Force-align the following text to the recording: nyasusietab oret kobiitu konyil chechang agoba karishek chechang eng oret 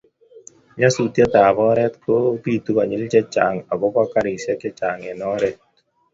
nyasusietab 0.77 1.55
oret 1.71 1.93
kobiitu 2.03 2.69
konyil 2.77 3.03
chechang 3.13 3.57
agoba 3.73 4.01
karishek 4.13 4.57
chechang 4.63 5.01
eng 5.11 5.23
oret 5.35 5.57